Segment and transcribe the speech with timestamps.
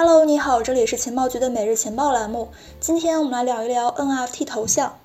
[0.00, 2.50] Hello，你好，这里是情报局的每日情报栏目。
[2.78, 4.96] 今天我们来聊一聊 NFT 头像。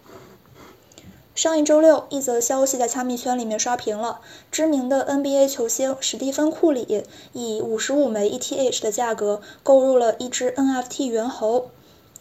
[1.33, 4.19] 上一周六，一则消息在加密圈里面刷屏了。
[4.51, 11.71] 知名的 NBA 球星史蒂芬·库里以五十五枚 ETH 的价格购入了一只 NFT 猿猴。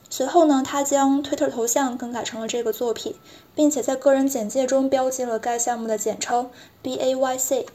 [0.08, 3.14] 随后呢，他将推特头像更改成了这个作品，
[3.54, 6.48] 并且在个人简介中标记了该项目的简称
[6.82, 7.66] BAYC。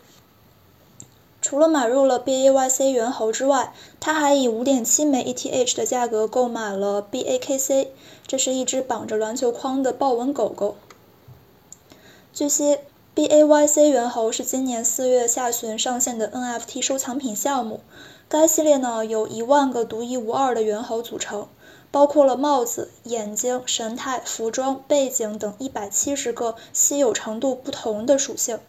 [1.48, 7.88] 除了买入了 BAYC 猿猴之外，他还以五点七枚 ETH 的价格购买了 BAKC，
[8.28, 10.76] 这是一只绑着篮球框的豹纹狗狗。
[12.34, 12.80] 据悉
[13.16, 17.80] ，BAYC 猿猴是今年四月下旬上线的 NFT 收藏品项目。
[18.28, 21.48] 该系列呢由一万个独一无二的猿猴组成，
[21.92, 28.60] 包括了帽子、眼睛、神态、服装、背景等一百七十个稀有程度不同的属性。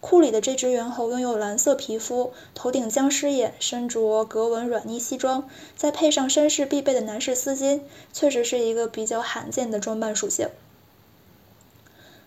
[0.00, 7.80] 库里的这只猿猴拥有蓝色皮肤，头顶僵尸眼，身着格纹软呢西装，再配上绅士必备的男士丝巾，
[8.12, 10.48] 确实是一个比较罕见的装扮属性。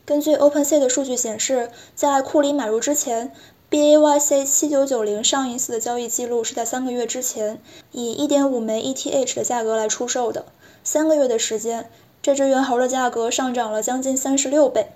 [0.06, 3.33] 根据 OpenSea 的数据显示，在库里买入之前
[3.72, 7.59] ，BAYC 七九九零上一次的交易记录是在三个月之前，
[7.92, 10.45] 以一点五枚 ETH 的价格来出售的。
[10.83, 11.89] 三个月的时间，
[12.22, 14.89] 这只猿猴的价格上涨了将近三十六倍。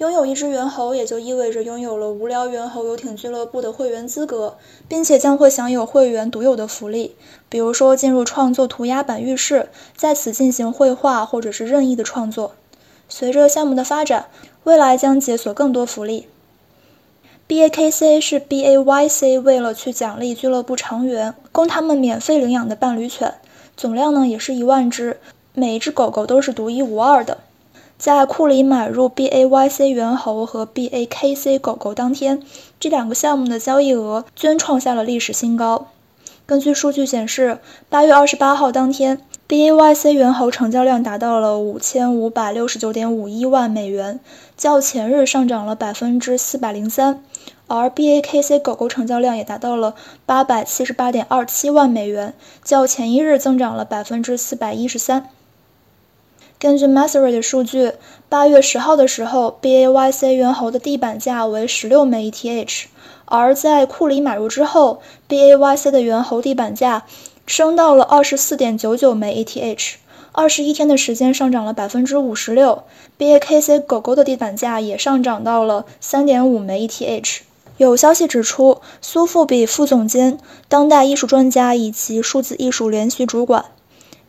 [0.00, 4.56] 拥有一只猿猴，也就意味着拥有了无聊猿猴游艇俱乐部的会员资格，
[4.88, 7.14] 并且将会享有会员独有的福利，
[7.50, 12.52] 比如说进入创作涂鸦版浴室，在此进行绘画或者是任意的创作。
[13.10, 14.28] 随着项目的发展，
[14.64, 16.26] 未来将解锁更多福利。
[17.46, 23.34] BAKC 是 BAYC 为了去奖励俱乐部成员，供他们免费领养的伴侣犬，
[23.76, 25.18] 总量呢也是一万只，
[25.52, 27.36] 每一只狗狗都是独一无二的。
[28.00, 32.42] 在库里买入 BAYC 猿猴和 BAKC 狗狗当天，
[32.80, 35.88] 这两个项目的交易额均创下了历史新高。
[36.46, 37.58] 根据数据显示，
[37.90, 44.18] 八月二十八号当天，BAYC 猿猴成交量达到了五千五百六十九点五一万美元，
[44.56, 47.22] 较前日上涨了百分之四百零三。
[47.66, 49.94] 而 BAKC 狗狗成交量也达到了
[50.24, 52.32] 八百七十八点二七万美元，
[52.64, 55.28] 较前一日增长了百分之四百一十三。
[56.60, 57.92] 根据 Masery 的数据，
[58.28, 62.84] 八月十号的时候，BAYC 猿猴的地板价为十六枚 ETH，
[63.24, 67.04] 而在库里买入之后，BAYC 的猿猴地板价
[67.46, 69.94] 升到了二十四点九九枚 ETH，
[70.32, 72.82] 二十一天的时间上涨了百分之五十六。
[73.18, 77.38] BAKC 狗狗的地板价也上涨到了三点五枚 ETH。
[77.78, 80.38] 有消息指出，苏富比副总监、
[80.68, 83.64] 当代艺术专家以及数字艺术联席主管。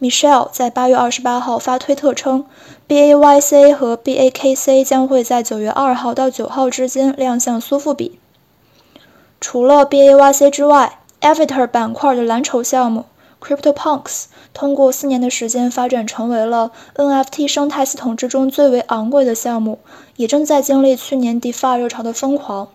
[0.02, 2.46] Michelle 在八月二十八号发推特称
[2.88, 8.18] ，BAYC 和 BAKC 将会在九月二号到九号之间亮相苏富比。
[9.40, 13.06] 除了 BAYC 之外，Avatar 板块的蓝筹项目
[13.40, 14.26] CryptoPunks
[14.56, 19.78] 通过四年的时间发展成为了 NFT 生态系统之中最为昂贵的项目，
[20.16, 22.70] 也正在经历去年 DeFi 热潮的疯狂。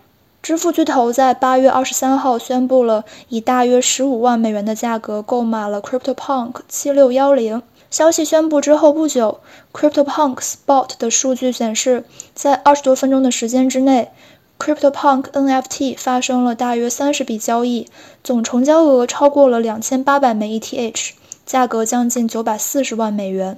[0.47, 7.61] 支付巨头在八月二十三号宣布了以大约十五万美元的价格购买了 CryptoPunk 七六幺零。
[7.91, 9.41] 消息宣布之后不久
[9.73, 14.09] ，CryptoPunks Bot 的数据显示，在二十多分钟的时间之内
[14.57, 17.89] ，CryptoPunk NFT 发生了大约三十笔交易，
[18.23, 21.09] 总成交额超过了两千八百枚 ETH，
[21.45, 23.57] 价格将近九百四十万美元。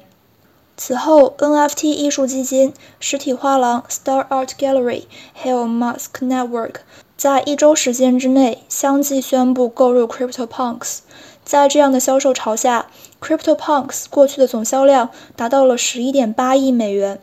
[0.81, 5.03] 此后，NFT 艺术基金、实体画廊 Star Art Gallery
[5.33, 6.75] 还有 Mask Network
[7.17, 10.99] 在一周时间之内相继宣布购入 CryptoPunks。
[11.43, 12.87] 在这样的销售潮下
[13.21, 17.19] ，CryptoPunks 过去的总销量达到了十一点八亿美元，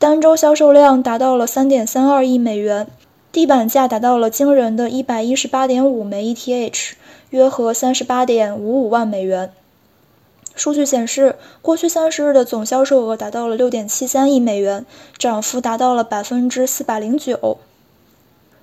[0.00, 2.88] 单周销售量达到了三点三二亿美元，
[3.30, 6.94] 地板价达到了惊人的一百一十八点五枚 ETH，
[7.30, 9.52] 约合三十八点五五万美元。
[10.60, 14.84] 数据显示，过去三十日的总销售额达到了六点七三亿美元，
[15.16, 17.56] 涨幅达到了百分之四百零九。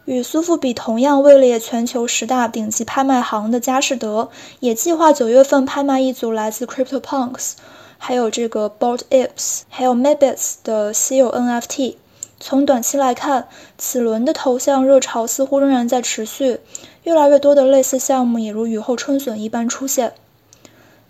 [0.05, 4.29] 与苏富比同样位列全球十大顶级拍卖行的佳士得，
[4.59, 7.53] 也计划九月份拍卖一组来自 CryptoPunks，
[7.97, 11.95] 还有这个 Bored Apes，还有 Mabits 的稀有 NFT。
[12.39, 13.47] 从短期来看，
[13.79, 16.59] 此轮的头像热潮似乎仍然在持续，
[17.05, 20.13] 越来越多的类似项目也如雨后春笋一般出现。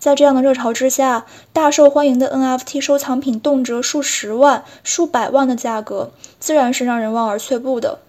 [0.07, 7.99] 在这样的热潮之下，大受欢迎的 NFT 收藏品动辄数十万、数百万的价格，自然是让人望而却步的。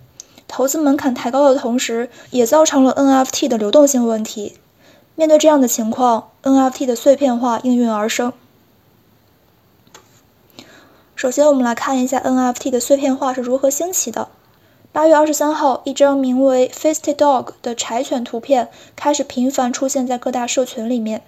[0.46, 4.54] 投资门槛抬高的同时，也造成了 NFT 的流动性问题。
[5.16, 8.32] 面对这样的情况，NFT 的碎片化应运而生。
[11.16, 14.28] 首先，我们来看一下 NFT 的碎片化是如何兴起的。
[14.92, 21.22] 八月二十三号，一张名为 Fisty Dog” 的柴犬图片开始频繁出现在各大社群里面。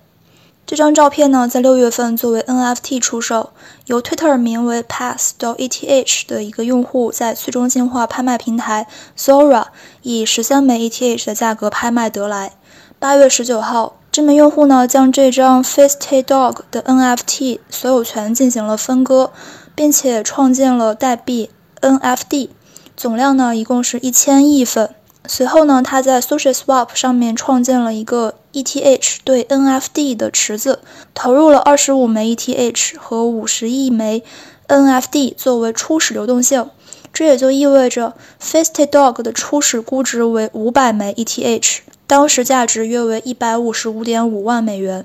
[0.71, 3.51] 这张照片呢，在六月份作为 NFT 出售，
[3.87, 8.87] 由 Twitter 名为 Pass 到 ETH 的一个用户在去中心化拍卖平台
[9.19, 9.65] Zora
[10.03, 12.53] 以十三枚 ETH 的价格拍卖得来。
[13.01, 19.33] 八月十九号，这名用户呢，将这张 Feisty Dog 的 NFT 所有权进行了分割，
[19.75, 21.51] 并且创建了代币
[21.81, 22.51] NFD。
[22.97, 24.95] 总量呢，一共是一千亿份。
[25.27, 30.81] 随后呢，他在 SushiSwap 上面创建了一个 ETH 对 NFD 的池子，
[31.15, 34.23] 投入了二十五枚 ETH 和五十亿枚
[34.69, 36.69] NFD 作为初始流动性。
[37.13, 45.05] 这也就意味着 Feisty Dog 的初始估值为五百枚 ETH，当时价值约为一百五十五点五万美元。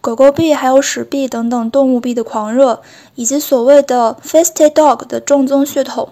[0.00, 2.82] 狗狗币、还有史币等等动物币的狂热，
[3.14, 6.10] 以及所谓的 Feisty Dog 的正宗血统。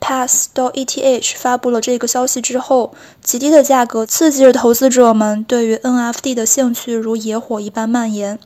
[0.00, 2.92] Pass 到 ETH 发布了这个消息之后，
[3.22, 8.38] 极低的价格刺激着投资者们对于 NFT 的兴趣如野火一般蔓延。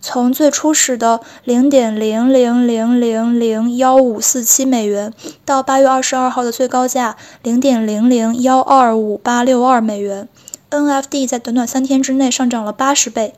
[0.00, 5.12] 从最初始的零点零零零零零幺五四七美元，
[5.44, 10.26] 到八月二十二号的最高价零点零零幺二五八六二美元
[10.70, 13.34] ，NFT 在短短三天之内上涨了八十倍。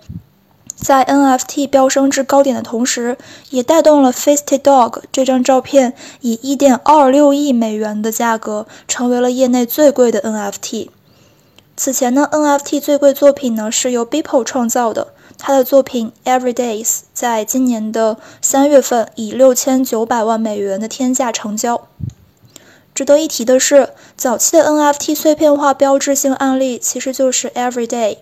[0.82, 3.17] 在 NFT 飙升至高点的同时，
[3.50, 10.88] 也带动了 Feisty Dog 这张照片以1.26亿美元的价格成为了业内最贵的 NFT。
[11.76, 21.87] 此前呢，NFT 最贵作品呢是由 Beeple 创造的，他的作品 Everydays 在今年的三月份以6900万美元的天价成交。
[22.93, 28.19] 值得一提的是，早期的 NFT 碎片化标志性案例其实就是 Everyday。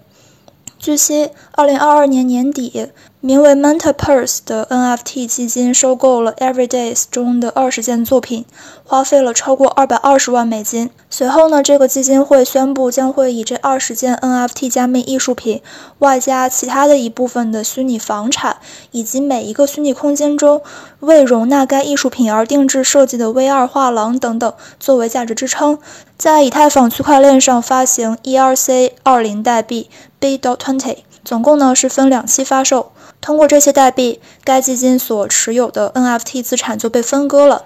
[0.80, 2.88] 据悉，二零二二年年底，
[3.20, 8.46] 名为 Manta Purse 的 NFT 基金收购了 Everydays 中的二十件作品，
[8.86, 10.88] 花费了超过二百二十万美金。
[11.10, 15.60] 随后呢，这个基金会宣布将会以这二十件 NFT 加密艺术品，
[15.98, 18.56] 外加其他的一部分的虚拟房产，
[18.90, 20.62] 以及每一个虚拟空间中
[21.00, 25.78] 为容纳该艺术品而定制设计的 VR 画廊等等，作为价值支撑，
[26.16, 29.90] 在以太坊区块链上发行 ERC 二零代币。
[30.20, 30.36] B.
[30.36, 32.92] dot twenty，总共呢是分两期发售。
[33.22, 37.64] 通过这些代币，该基金所持有的 NFT 资产就被分割了。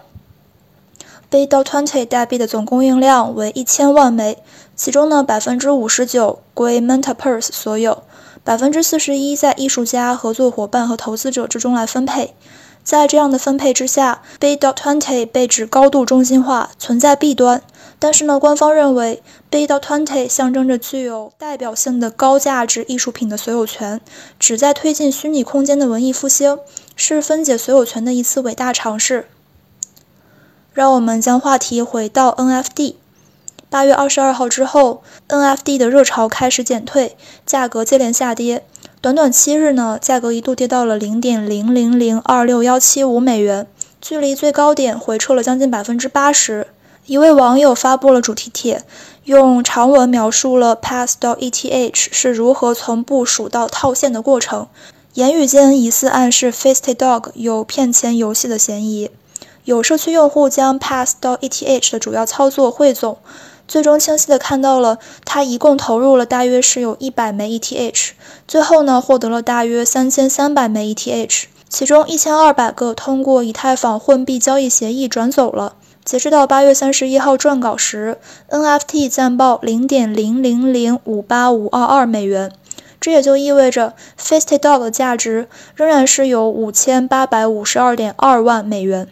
[1.28, 1.46] B.
[1.46, 4.38] dot twenty 代币的总供应量为一千万枚，
[4.76, 8.04] 其中呢百分之五十九归 Mentapers 所有，
[8.44, 12.34] 百分之四十一在艺术家、合作伙伴和投资者之中来分配。
[12.84, 14.54] 在这样的分配之下，B.
[14.54, 17.62] dot twenty 被指高度中心化，存在弊端。
[17.98, 19.66] 但是呢，官方认为，B.
[19.66, 24.02] dot twenty 象征着具有代表性的高价值艺术品的所有权，
[24.38, 26.58] 旨在推进虚拟空间的文艺复兴，
[26.94, 29.28] 是分解所有权的一次伟大尝试。
[30.74, 32.96] 让我们将话题回到 NFT。
[33.70, 37.16] 八月二十二号之后，NFT 的热潮开始减退，
[37.46, 38.66] 价格接连下跌。
[39.04, 43.66] 短短七日呢，价格一度跌到了零点零零零二六幺七五美元，
[44.00, 46.68] 距离最高点回撤了将近百分之八十。
[47.04, 48.82] 一位网友发布了主题帖，
[49.24, 54.68] 用长文描述了 Pass 到 ETH 是如何从部署到套现的过程，
[55.12, 59.10] 言语间疑似暗示 Faisty Dog 有骗钱游戏的嫌疑。
[59.64, 63.18] 有社区用户将 Pass 到 ETH 的主要操作汇总。
[63.66, 68.10] 最终清晰地看到了，他一共投入了大约是有一百枚 ETH，
[68.46, 75.74] 最后呢获得了大约三千三百枚 ETH，其中一千二百个通过以太坊混币交易协议转走了。
[76.04, 78.18] 截止到八月三十一号撰稿时
[78.50, 82.52] ，NFT 暂报零点零零零五八五二二美元，
[83.00, 89.08] 这也就意味着 Feisty Dog 的价值仍然是有五千八百五十二点二万美元。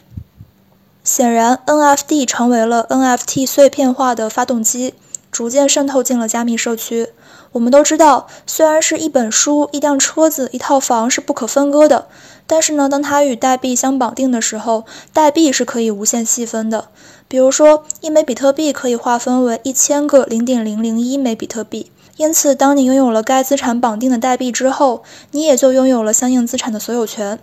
[1.05, 4.95] 显然，NFT 成为了 NFT 碎片化的发动机，
[5.33, 7.09] 逐渐渗透进了加密社区。
[7.51, 12.07] 我们都知道，虽然是一本书、一辆车子、一套房是不可分割的，
[12.47, 16.87] 但是呢，当它与代币相绑定的时候，代币是可以无限细分的。
[17.27, 21.91] 比如说，一枚比特币可以划分为一千个零点零零一枚比特币。
[22.17, 27.41] 因此，当你拥有了该资产绑定的代币之后，你也就拥有了相应资产的所有权。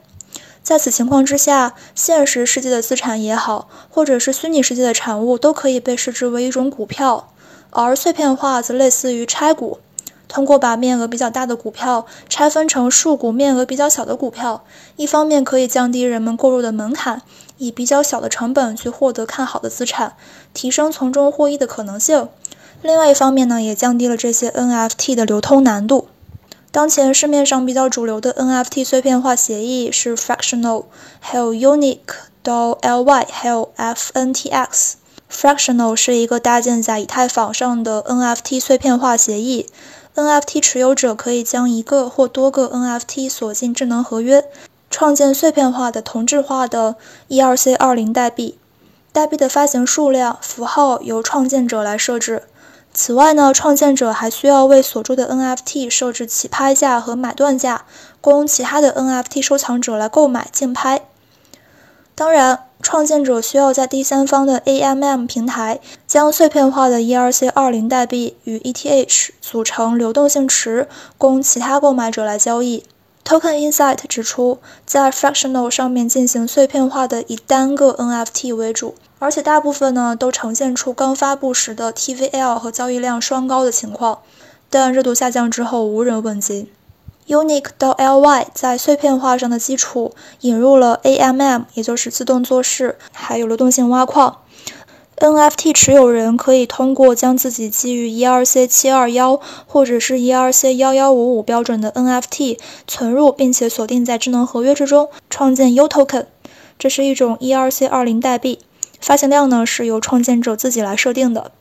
[0.70, 7.34] 在此情况之下，现实世界的资产也好，或者是虚拟世界的产物，都可以被视之为一种股票。
[7.72, 9.80] 而碎片化则类似于拆股，
[10.28, 14.64] 通过把面额比较大的股票拆分成数股面额比较小的股票，
[14.96, 17.24] 一方面可以降低人们购入的门槛，
[17.58, 20.14] 以比较小的成本去获得看好的资产，
[20.54, 22.28] 提升从中获益的可能性；
[22.84, 26.10] 另外一方面呢，也降低了这些 NFT 的流通难度。
[26.72, 30.86] 当前市面上比较主流的 NFT 碎片化协议是 Fractional，
[31.20, 31.98] 还有 Unique
[32.44, 34.94] 到 Ly，还有 FNTX。
[35.32, 39.68] Fractional 是一个搭建在以太坊上的 NFT 碎片化协议。
[40.14, 44.46] NFT 持有者可以将一个或多个 NFT 锁进智能合约，
[44.92, 46.98] 创建碎片化的同质化的
[47.30, 48.60] ERC20 代币。
[49.12, 52.44] 代币的发行数量、符号由创建者来设置。
[52.94, 57.86] 此外呢，创建者还需要为锁住的 NFT 设置起拍价和买断价，
[58.20, 61.04] 供其他的 NFT 收藏者来购买竞拍。
[62.16, 72.84] 当然，创建者需要在第三方的 AMM 平台将碎片化的 ERC20 代币与 ETH 组成流动性池，供其他购买者来交易。
[73.24, 84.20] Token Insight 指出，在 Fractional 上面进行碎片化的以单个 NFT 为主，而且大部分呢都呈现出刚发布时的 TVL 和交易量双高的情况，
[84.70, 86.68] 但热度下降之后无人问津。
[87.28, 94.38] Unique 到 LY 在碎片化上的基础引入了 AMM，也就是自动做事，还有流动性挖矿。
[95.18, 102.58] NFT 持有人可以通过将自己基于 ERC721 或者是 ERC1155 标准的 NFT
[102.88, 106.26] 存入，并且锁定在智能合约之中，创建 U Token。
[106.80, 108.60] 这是一种 ERC20 代币，
[109.00, 111.52] 发行量呢是由创建者自己来设定的。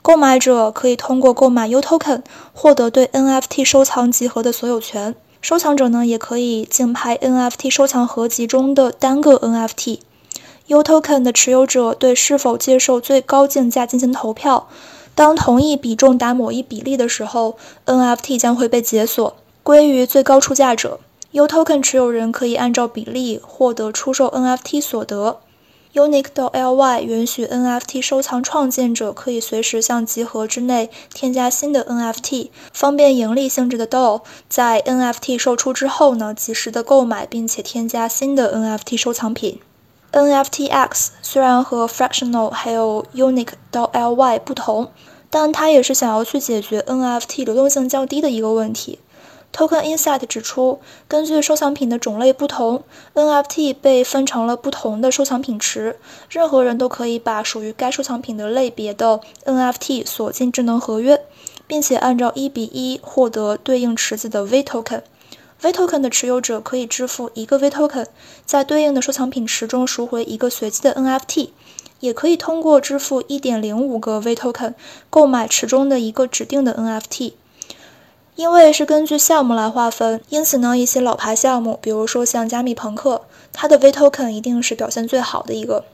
[0.00, 2.22] 购买者可以通过购买 U Token
[2.54, 5.14] 获得对 NFT 收藏集合的所有权。
[5.40, 10.00] 收藏者呢，也可以竞拍 NFT 收藏合集中的单个 NFT。
[10.68, 14.68] U Token 的持有者对是否接受最高竞价进行投票。
[15.14, 21.00] 当同意比重达某一比例的时候，NFT 将会被解锁，归于最高出价者。
[21.32, 25.40] U Token 持有人可以按照比例获得出售 NFT 所得。
[25.94, 39.60] Unique.ly 允许 NFT 收藏创建者可以随时向集合之内添加新的 NFT，方便盈利性质的 DAO 在 NFT 售出之后呢，及时的购买并且添加新的 NFT 收藏品。
[40.12, 44.90] NFTX 虽然和 Fractional 还有 Unique.ly 不同，
[45.30, 48.98] 但它也是想要去解决 NFT 流动性较低的一个问题。
[49.52, 50.78] Token Insight 指出，
[51.08, 55.96] 根据收藏品的种类不同，NFT 被分成了不同的收藏品池。
[56.30, 61.24] 任何人都可以把属于该收藏品的类别的 NFT 锁进智能合约，
[61.66, 65.02] 并且按照一比一获得对应池子的 V Token。
[65.60, 68.06] V Token 的持有者可以支付一个 V Token，
[68.44, 71.48] 在对应的收藏品池中赎回一个随机的 NFT，
[71.98, 74.74] 也可以通过支付1.05个 V Token
[75.10, 77.32] 购买池中的一个指定的 NFT。
[78.38, 85.84] 因为是根据项目来划分，因此呢，一些老牌项目，比如说像加密朋克，它的 V Token 一定是表现最好的一个。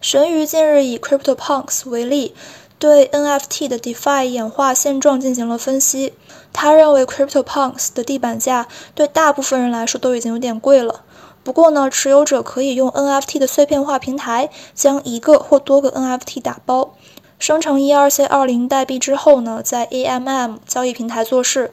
[0.00, 2.34] 神鱼近日以 CryptoPunks 为例，
[2.80, 6.14] 对 NFT 的 DeFi 演化现状进行了分析。
[6.52, 8.66] 他认为 CryptoPunks 的地板价
[8.96, 11.02] 对大部分人来说都已经有点贵了。
[11.44, 16.94] 不过呢，持有者可以用 NFT 的碎片化平台将一个或多个 NFT 打包。
[17.38, 21.72] 生成 ERC20 代币之后呢，在 AMM 交易平台做事。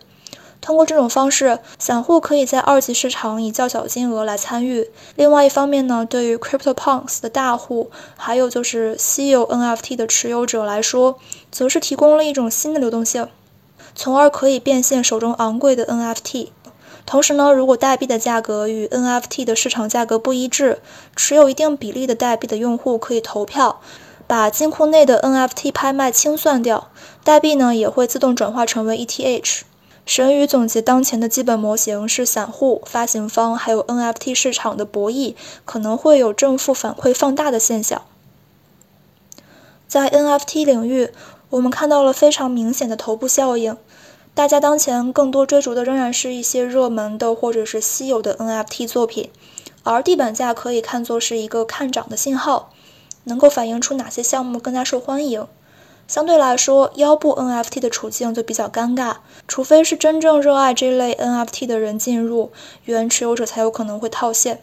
[0.60, 4.90] 通过这种方式，散户可以在二级市场以较小金额来参与。
[5.16, 11.18] 另外一方面呢，对于 CryptoPunks 的大户，还有就是稀有 NFT 的持有者来说，
[11.52, 13.28] 则是提供了一种新的流动性，
[13.94, 16.50] 从而可以变现手中昂贵的 NFT。
[17.06, 20.80] 同时呢，如果代币的价格与 NFT 的市场价格不一致，
[21.18, 23.82] 持有一定比例的代币的用户可以投票。
[24.36, 26.90] 把金库内的 NFT 拍卖清算掉，
[27.24, 29.62] 代币呢也会自动转化成为 ETH。
[30.08, 35.36] 神宇总结当前的基本模型是散户、发行方还有 NFT 市场的博弈
[35.66, 38.02] 可能会有正负反馈放大的现象。
[39.88, 41.12] 在 NFT 领域，
[41.52, 43.78] 我们看到了非常明显的头部效应。
[44.34, 49.30] 大家当前更多追逐的仍然是一些热门的或者是稀有的 NFT 作品，
[49.84, 52.73] 而地板价可以看作是一个看涨的信号。
[53.26, 55.46] 能够反映出哪些项目更加受欢迎？
[56.06, 59.16] 相对来说，腰部 NFT 的处境就比较尴尬，
[59.48, 62.52] 除非是真正热爱这类 NFT 的人进入，
[62.84, 64.62] 原持有者才有可能会套现。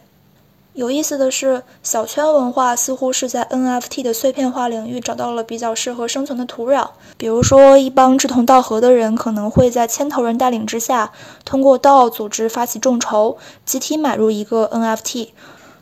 [0.73, 6.87] 有意思的是，小圈文化似乎是在 NFT 的碎片化领域找到了比较适合生存的土壤。
[7.17, 11.11] 比如说，一帮志同道合的人可能会在牵头人带领之下，
[11.43, 15.29] 通过 DAO 组织发起众筹，集体买入一个 NFT。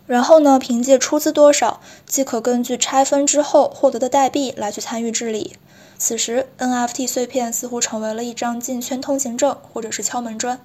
[0.09, 5.55] 然后呢，凭借出资多少，即可根据拆分之后获得的代币来去参与治理。
[5.99, 10.59] 此时，NFT 碎片似乎成为了一张进圈通行证，或者是敲门砖。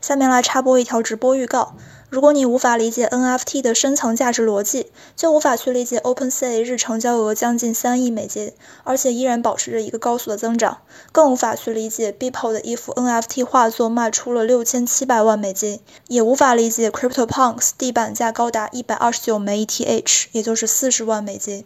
[0.00, 1.76] 下面来插播一条直播预告。
[2.12, 8.52] 如果你无法理解 NFT 的深层价值逻辑，就无法去理解 OpenSea 日成交额将近三亿美金，
[8.84, 21.64] 而且依然保持着一个高速的增长，更无法去理解 Beeple 的一幅 NFT 画作卖出了六千七百万美金，也无法理解 CryptoPunks 地板价高达一百二十九枚 ETH，也就是四十万美金。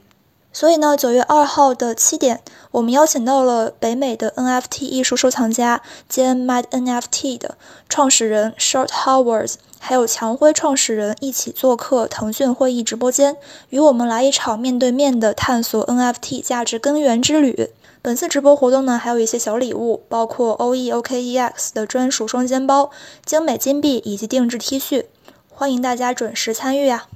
[0.57, 7.59] 所以呢，九月二号的七点，我们邀请到了北美的 NFT 艺术收藏家兼 Mad NFT 的
[7.91, 13.37] 创始人 Short Howards，还有强辉创始人一起做客腾讯会议直播间，
[13.69, 17.69] 与我们来一场面对面的探索 NFT 价值根源之旅。
[18.01, 22.91] 本次直播活动呢，还有一些小礼物，包括 OEOKEX 的专属双肩包、
[23.27, 25.05] 精美金币以及定制 T 恤，
[25.51, 27.09] 欢迎大家准时参与啊！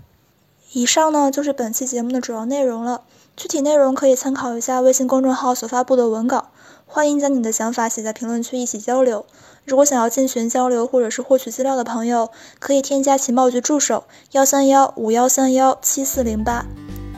[0.73, 3.01] 以上呢就是本期节目的主要内容了。
[3.41, 6.51] 具体内容可以参考一下微信公众号所发布的文稿，
[6.85, 9.25] 欢迎将你的想法写在评论区一起交流。
[9.65, 12.29] 如果想要进群交流或者是获取资料的朋友，
[12.59, 16.67] 可以添加情报局助手幺三幺五幺三幺七四零八。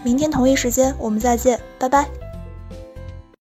[0.04, 2.21] 明天同一时间我们再见，拜拜。